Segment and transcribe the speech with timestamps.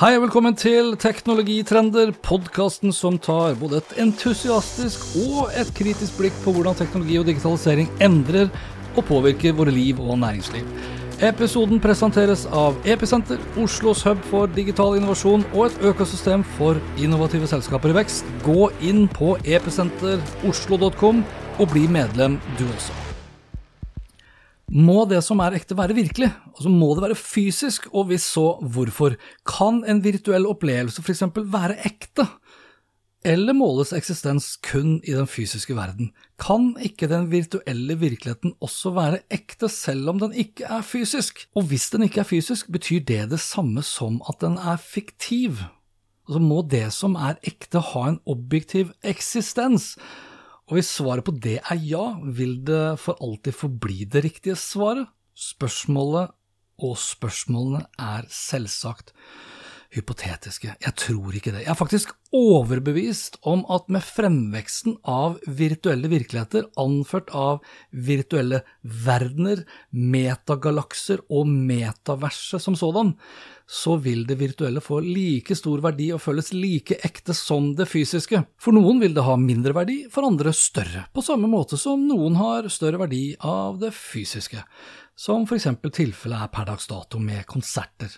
[0.00, 6.38] Hei og velkommen til Teknologitrender, podkasten som tar både et entusiastisk og et kritisk blikk
[6.40, 8.48] på hvordan teknologi og digitalisering endrer
[8.94, 10.64] og påvirker våre liv og næringsliv.
[11.20, 17.92] Episoden presenteres av Episenter, Oslos hub for digital innovasjon og et økosystem for innovative selskaper
[17.92, 18.32] i vekst.
[18.48, 21.22] Gå inn på episenteroslo.com
[21.60, 23.09] og bli medlem du også.
[24.70, 26.28] Må det som er ekte være virkelig?
[26.52, 29.16] Altså Må det være fysisk, og hvis så, hvorfor?
[29.48, 31.24] Kan en virtuell opplevelse f.eks.
[31.34, 32.28] være ekte?
[33.26, 36.12] Eller måles eksistens kun i den fysiske verden?
[36.40, 41.48] Kan ikke den virtuelle virkeligheten også være ekte, selv om den ikke er fysisk?
[41.58, 45.58] Og hvis den ikke er fysisk, betyr det det samme som at den er fiktiv?
[46.28, 49.96] Altså Må det som er ekte ha en objektiv eksistens?
[50.70, 55.10] Og hvis svaret på det er ja, vil det for alltid forbli det riktige svaret?
[55.34, 56.30] Spørsmålet
[56.80, 59.10] og spørsmålene er selvsagt
[59.90, 60.76] hypotetiske.
[60.78, 61.64] Jeg tror ikke det.
[61.64, 69.64] Jeg er faktisk overbevist om at med fremveksten av virtuelle virkeligheter, anført av virtuelle verdener,
[69.90, 73.16] metagalakser og metaverset som sådan,
[73.70, 78.42] så vil det virtuelle få like stor verdi og føles like ekte som det fysiske.
[78.58, 82.38] For noen vil det ha mindre verdi, for andre større, på samme måte som noen
[82.40, 84.64] har større verdi av det fysiske
[85.20, 88.12] som for eksempel tilfellet er per dags dato med konserter.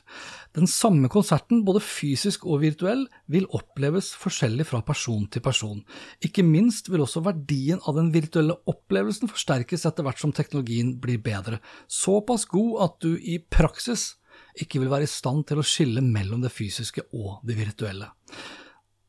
[0.55, 5.81] Den samme konserten, både fysisk og virtuell, vil oppleves forskjellig fra person til person.
[6.23, 11.19] Ikke minst vil også verdien av den virtuelle opplevelsen forsterkes etter hvert som teknologien blir
[11.23, 11.59] bedre,
[11.91, 14.13] såpass god at du i praksis
[14.61, 18.11] ikke vil være i stand til å skille mellom det fysiske og det virtuelle.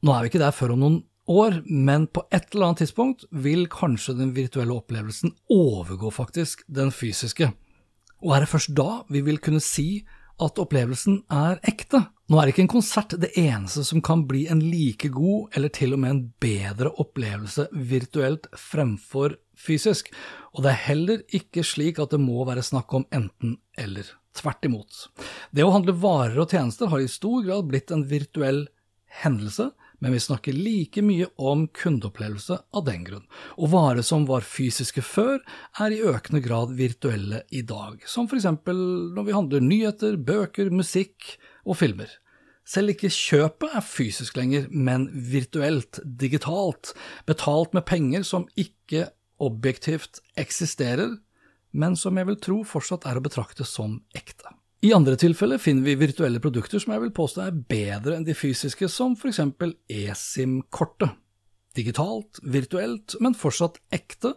[0.03, 3.27] Nå er vi ikke der før om noen år, men på et eller annet tidspunkt
[3.31, 7.53] vil kanskje den virtuelle opplevelsen overgå faktisk den fysiske.
[8.23, 10.03] Og er det først da vi vil kunne si
[10.41, 12.01] at opplevelsen er ekte?
[12.31, 15.95] Nå er ikke en konsert det eneste som kan bli en like god, eller til
[15.95, 20.09] og med en bedre opplevelse virtuelt fremfor fysisk,
[20.55, 24.07] og det er heller ikke slik at det må være snakk om enten eller.
[24.33, 25.07] Tvert imot.
[25.53, 28.65] Det å handle varer og tjenester har i stor grad blitt en virtuell
[29.23, 29.69] hendelse,
[30.03, 33.23] men vi snakker like mye om kundeopplevelse av den grunn.
[33.55, 35.37] Og varer som var fysiske før,
[35.79, 38.75] er i økende grad virtuelle i dag, som eksempel
[39.15, 42.11] når vi handler nyheter, bøker, musikk og filmer.
[42.67, 46.93] Selv ikke kjøpet er fysisk lenger, men virtuelt, digitalt,
[47.27, 49.09] betalt med penger som ikke
[49.43, 51.17] objektivt eksisterer,
[51.73, 54.53] men som jeg vil tro fortsatt er å betrakte som ekte.
[54.83, 58.35] I andre tilfeller finner vi virtuelle produkter som jeg vil påstå er bedre enn de
[58.35, 61.13] fysiske, som eksempel eSIM-kortet.
[61.73, 64.33] Digitalt, virtuelt, men fortsatt ekte,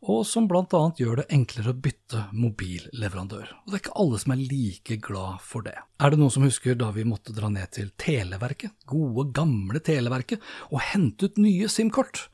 [0.00, 0.48] og som
[0.78, 3.52] annet gjør det enklere å bytte mobilleverandør.
[3.60, 5.76] Og det er ikke alle som er like glad for det.
[6.00, 10.40] Er det noen som husker da vi måtte dra ned til Televerket, gode, gamle Televerket,
[10.72, 12.24] og hente ut nye SIM-kort?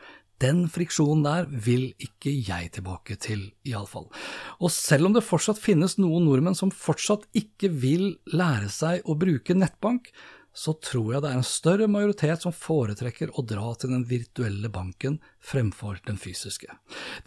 [0.42, 4.08] Den friksjonen der vil ikke jeg tilbake til, iallfall.
[4.60, 9.16] Og selv om det fortsatt finnes noen nordmenn som fortsatt ikke vil lære seg å
[9.18, 10.12] bruke nettbank,
[10.56, 14.70] så tror jeg det er en større majoritet som foretrekker å dra til den virtuelle
[14.72, 16.72] banken fremfor den fysiske.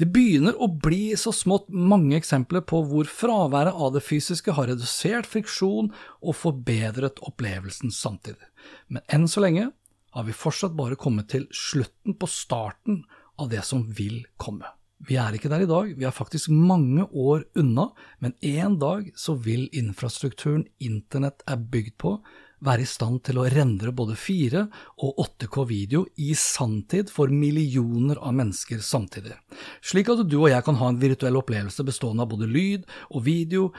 [0.01, 4.71] Det begynner å bli så smått mange eksempler på hvor fraværet av det fysiske har
[4.71, 8.49] redusert friksjon og forbedret opplevelsen samtidig.
[8.89, 9.69] Men enn så lenge
[10.15, 13.03] har vi fortsatt bare kommet til slutten på starten
[13.39, 14.67] av det som vil komme.
[15.07, 17.87] Vi er ikke der i dag, vi er faktisk mange år unna,
[18.19, 22.17] men en dag så vil infrastrukturen internett er bygd på,
[22.59, 24.65] være i stand til å rendre både 4
[25.05, 29.37] og 8K video i sanntid for millioner av mennesker samtidig,
[29.79, 33.23] slik at du og jeg kan ha en virtuell opplevelse bestående av både lyd og
[33.23, 33.69] video,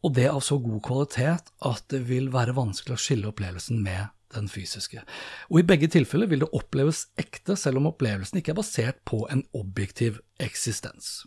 [0.00, 4.15] og det av så god kvalitet at det vil være vanskelig å skille opplevelsen med
[4.34, 5.02] den fysiske.
[5.50, 9.24] Og i begge tilfeller vil det oppleves ekte, selv om opplevelsen ikke er basert på
[9.30, 11.26] en objektiv eksistens.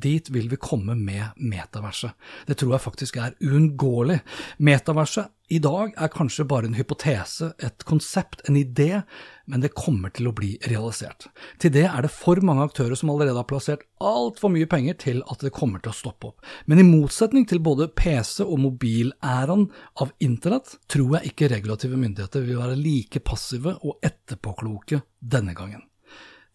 [0.00, 2.14] Dit vil vi komme med metaverset.
[2.46, 4.20] Det tror jeg faktisk er uunngåelig.
[4.58, 9.02] Metaverset i dag er kanskje bare en hypotese, et konsept, en idé,
[9.44, 11.26] men det kommer til å bli realisert.
[11.60, 15.20] Til det er det for mange aktører som allerede har plassert altfor mye penger til
[15.28, 16.50] at det kommer til å stoppe opp.
[16.64, 19.68] Men i motsetning til både PC- og mobilæraen
[20.00, 25.84] av internett, tror jeg ikke regulative myndigheter vil være like passive og etterpåkloke denne gangen.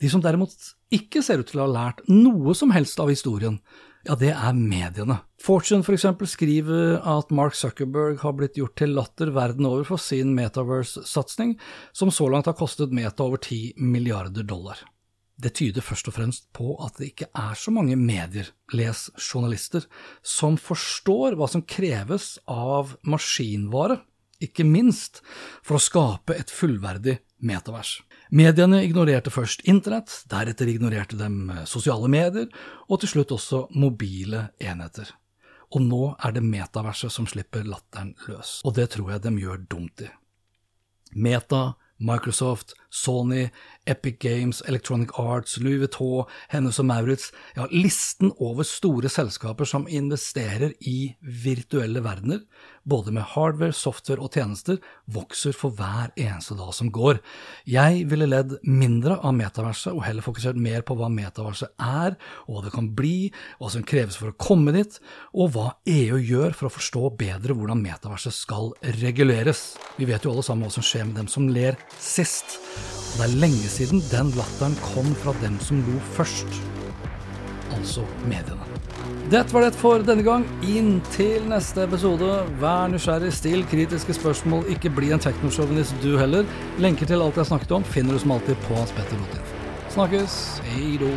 [0.01, 0.53] De som derimot
[0.93, 3.57] ikke ser ut til å ha lært noe som helst av historien,
[4.07, 5.17] ja, det er mediene.
[5.43, 10.01] Fortune for eksempel skriver at Mark Zuckerberg har blitt gjort til latter verden over for
[10.01, 11.57] sin Metaverse-satsing,
[11.91, 14.79] som så langt har kostet Meta over 10 milliarder dollar.
[15.37, 19.83] Det tyder først og fremst på at det ikke er så mange medier, les journalister,
[20.25, 23.99] som forstår hva som kreves av maskinvare,
[24.41, 25.21] ikke minst
[25.65, 27.99] for å skape et fullverdig metavers.
[28.29, 32.49] Mediene ignorerte først internett, deretter ignorerte dem sosiale medier,
[32.89, 35.13] og til slutt også mobile enheter.
[35.75, 39.63] Og nå er det metaverset som slipper latteren løs, og det tror jeg de gjør
[39.71, 40.09] dumt i.
[41.15, 43.47] Meta, Microsoft, Sony,
[43.87, 49.87] Epic Games, Electronic Arts, Louis Vuitton, Hennes og Maurits, ja, listen over store selskaper som
[49.89, 52.43] investerer i virtuelle verdener,
[52.87, 54.79] både med hardware, software og tjenester,
[55.11, 57.19] vokser for hver eneste dag som går.
[57.67, 62.15] Jeg ville ledd mindre av metaverset og heller fokusert mer på hva metaverset er,
[62.47, 64.99] og hva det kan bli, hva som kreves for å komme dit,
[65.35, 69.73] og hva EU gjør for å forstå bedre hvordan metaverset skal reguleres.
[69.99, 72.59] Vi vet jo alle sammen hva som skjer med dem som ler sist.
[73.17, 76.47] Og det er lenge den latteren kom fra dem som lo først,
[77.75, 78.65] altså mediene.
[79.29, 80.45] Dette var det for denne gang.
[80.63, 82.31] Inntil neste episode,
[82.61, 86.47] vær nysgjerrig, still kritiske spørsmål, ikke bli en teknosjåvinist du heller.
[86.79, 89.43] Lenker til alt jeg snakket om finner du som alltid på Hans Petter Lotin.
[89.91, 91.11] Snakkes, hei då.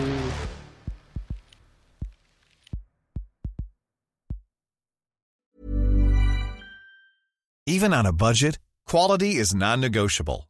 [7.67, 10.50] Even on a budget, quality is non-negotiable.